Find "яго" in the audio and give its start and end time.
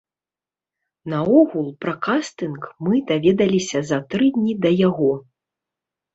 4.89-5.13